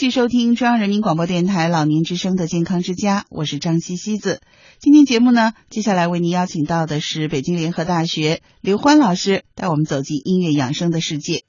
[0.00, 4.40] 继续收听中央人民广播电台老年之声的健康之家，我是张西西子。
[4.78, 11.44] 今天节目呢，接下来为您邀请到的是北京联合大学刘欢老师，带我们走进音乐养生的世界。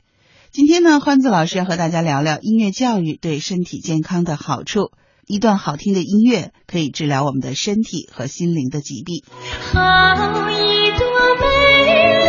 [0.51, 4.91] 今天呢，欢子老师要和大家聊聊音乐教育对身体健康的好处。
[5.25, 9.23] 一段好听的音乐可以治疗我们的身体和心灵的疾病。
[9.71, 11.07] 好一朵
[11.39, 12.20] 美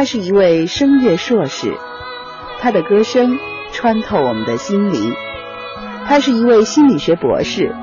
[0.00, 1.76] 他是一位声乐硕士，
[2.58, 3.38] 他的歌声
[3.70, 5.12] 穿透我们的心灵。
[6.06, 7.76] 他是一位心理学博士，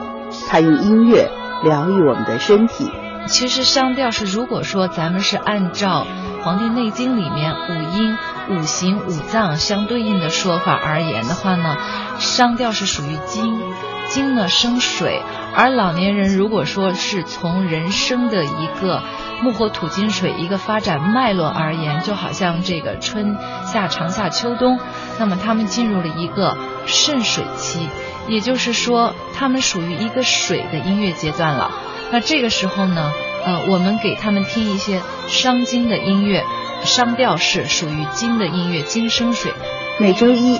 [0.49, 1.29] 他用音乐
[1.63, 2.89] 疗愈我们的身体。
[3.27, 6.07] 其实商调是，如果说咱们是按照
[6.43, 8.17] 《黄帝内经》里面五音、
[8.49, 11.77] 五行、五脏相对应的说法而言的话呢，
[12.17, 13.61] 商调是属于金，
[14.07, 15.21] 金呢生水，
[15.55, 19.03] 而老年人如果说是从人生的一个
[19.41, 23.37] 木火土金水一个发展脉络而言，就好像这个春
[23.71, 24.79] 夏长夏秋冬，
[25.19, 27.87] 那么他们进入了一个肾水期，
[28.27, 31.71] 也就是说他们属于一个水的音乐阶段了。
[32.11, 33.11] 那这个时候呢，
[33.45, 36.43] 呃，我们给他们听一些伤筋的音乐，
[36.83, 39.53] 商调是属于金的音乐，金生水。
[39.99, 40.59] 每周一，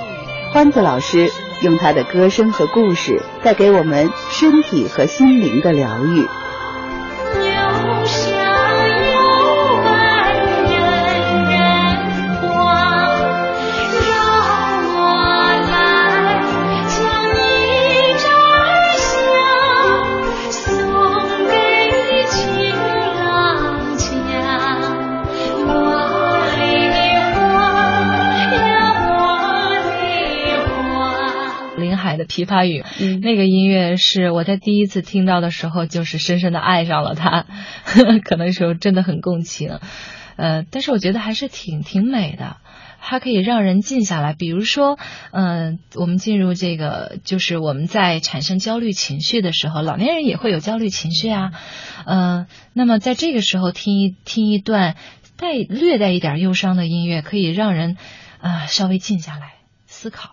[0.54, 1.32] 欢子老师
[1.62, 6.28] 用他的歌声和故事，带给我们身体和心灵的疗愈。
[32.18, 37.46] 的《琵琶语》，嗯那个音乐是我在第一次听到的时候，就是深深的爱上了它，
[38.26, 39.80] 可能时候真的很共情，
[40.36, 42.58] 呃，但是我觉得还是挺挺美的。
[43.00, 44.98] 它可以让人静下来，比如说，
[45.32, 51.52] 嗯、我们进入这个，就是我们在产生焦虑情绪的时候，老年人也会有焦虑情绪啊，
[52.06, 54.96] 嗯、那么在这个时候听一听一段
[55.38, 57.96] 带略带一点忧伤的音乐，可以让人
[58.42, 59.54] 啊、稍微静下来
[59.86, 60.32] 思考。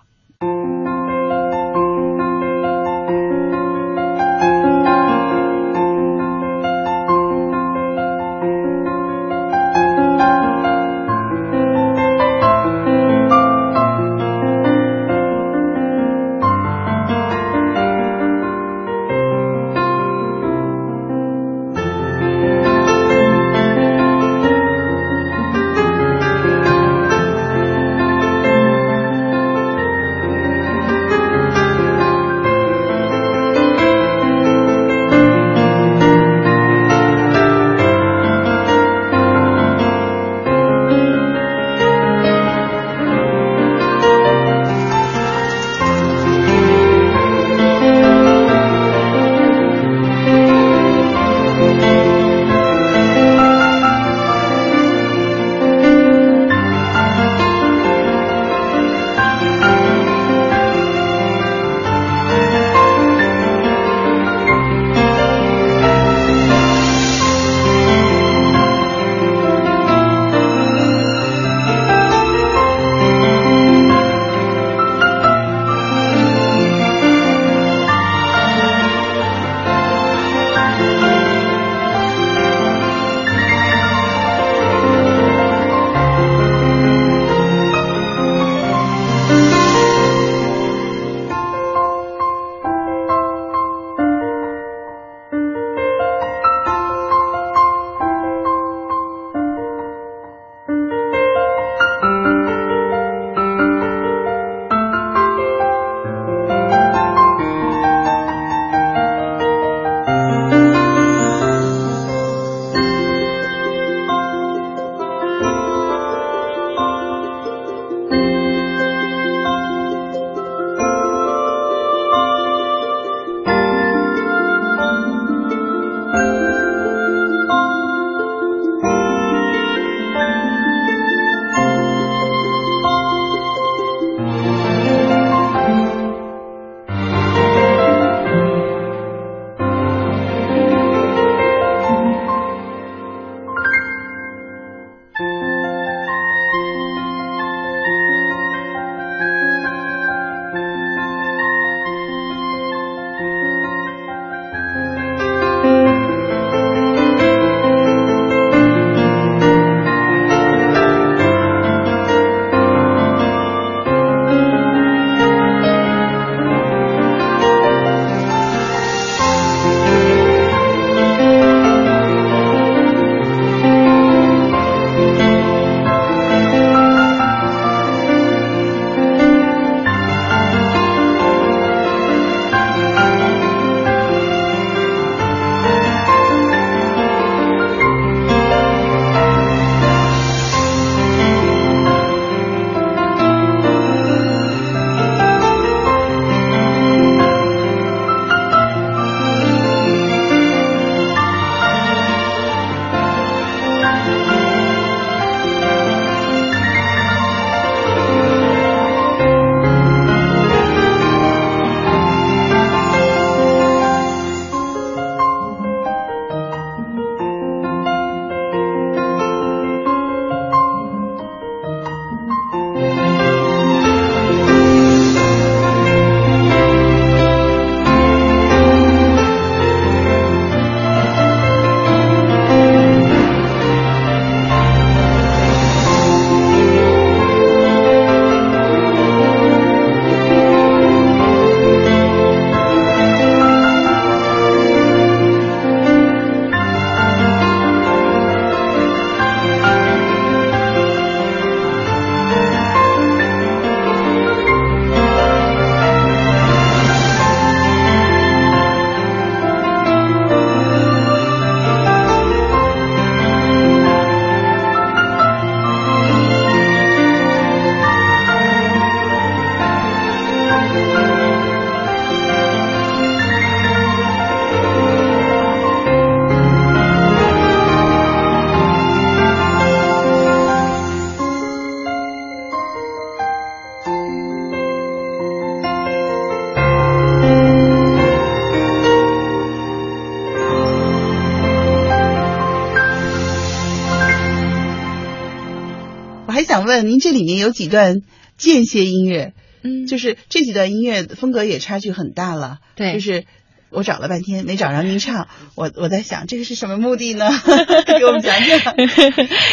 [296.55, 298.03] 想问您，这里面有几段
[298.37, 299.33] 间歇音乐，
[299.65, 302.59] 嗯，就是这几段音乐风格也差距很大了。
[302.77, 303.25] 对就是
[303.71, 307.29] 我找了半天没找着您唱，我我在想这个是什么目的呢？
[307.99, 308.73] 给我们讲讲，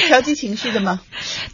[0.09, 1.01] 调节情绪的吗？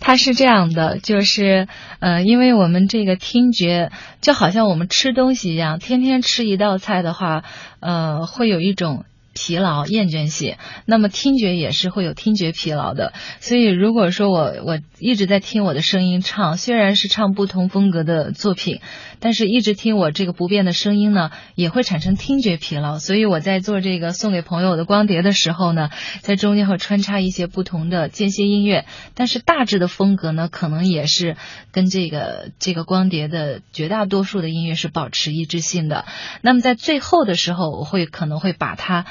[0.02, 1.70] 它是这样的，就是
[2.02, 3.90] 呃，因为我们这个听觉
[4.20, 7.46] 就好像我们吃东西一样，天天吃一道菜的话，
[7.80, 9.06] 呃，会有一种。
[9.38, 13.14] 疲劳、厌倦性，那么听觉也是会有听觉疲劳的。
[13.40, 18.82] 所以，如果说我我一直在听我的声音唱，虽然是唱不同风格的作品，
[19.20, 22.98] 但是一直听我这个不变的声音呢，也会产生听觉疲劳。
[22.98, 25.92] 所以我在做这个送给朋友的光碟的时候呢，
[26.22, 31.38] 在中间会穿插一些不同的间歇音乐，但是大致的风格呢，可能也是
[31.72, 36.06] 跟这个这个光碟的绝大多数的音乐是保持一致性的。
[36.42, 39.06] 那么在最后的时候，我会可能会把它。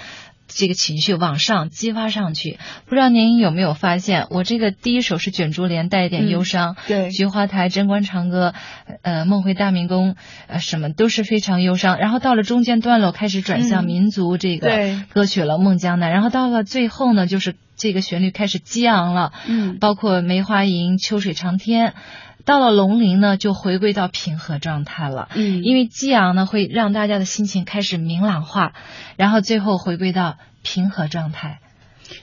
[0.48, 8.54] 这个情绪往上激发上去，不知道您有没有发现，我这个第一首是卷珠帘，带一点忧伤，对菊花台、贞观长歌，
[9.02, 10.16] 呃，梦回大明宫，
[10.46, 11.98] 呃，什么都是非常忧伤。
[11.98, 14.68] 然后到了中间段落，开始转向嗯民族这个
[15.12, 16.10] 歌曲了，《孟江南》。
[16.12, 21.94] 然后到了最后呢，就是这个旋律开始激昂了，嗯包括梅花吟、秋水长天。
[22.46, 25.28] 到了龙陵呢，就回归到平和状态了。
[25.34, 28.72] 嗯因为激昂呢，会让大家的心情开始明朗化，
[29.16, 31.58] 然后最后回归到平和状态。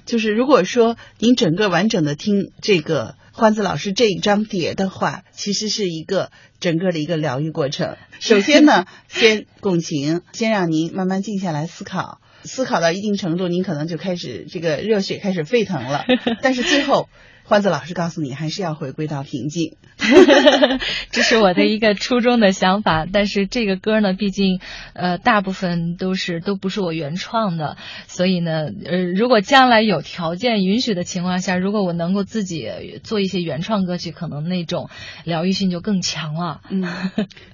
[0.06, 7.98] 就是如果说您整个完整的听这个欢子老师这一张碟的话，其实是一个整个的一个疗愈过程。
[8.22, 16.06] 首先呢，先共情，先让您慢慢静下来思考，思考到一定程度，您可能就开始这个热血开始沸腾了。
[16.42, 17.10] 但是最后，
[17.46, 19.76] 欢子老师告诉你，还是要回归到平静。
[21.12, 24.60] 这是我的一个初衷的想法，但是这个歌呢，毕竟
[24.94, 34.90] 呃大部分都是都不是我原创的，所以呢，呃，如果将来有条件允许的情况下，如果我能够自己做一些原创歌曲，可能那种
[35.24, 36.62] 疗愈性就更强了。
[36.70, 36.84] 嗯，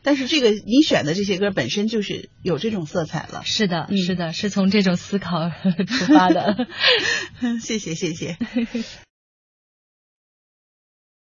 [0.01, 3.41] 但是这个你选的这些歌本身就是有这种色彩了。
[3.43, 5.49] 是的，嗯是的，是从这种思考
[5.87, 6.67] 出发的。
[7.61, 8.37] 谢谢，谢谢。